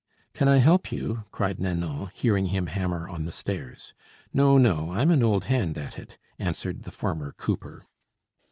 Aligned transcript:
"Can 0.33 0.47
I 0.47 0.57
help 0.57 0.91
you?" 0.91 1.25
cried 1.31 1.59
Nanon, 1.59 2.09
hearing 2.15 2.47
him 2.47 2.65
hammer 2.65 3.07
on 3.07 3.25
the 3.25 3.31
stairs. 3.31 3.93
"No, 4.33 4.57
no! 4.57 4.91
I'm 4.91 5.11
an 5.11 5.21
old 5.21 5.43
hand 5.43 5.77
at 5.77 5.99
it," 5.99 6.17
answered 6.39 6.85
the 6.85 6.91
former 6.91 7.33
cooper. 7.33 7.83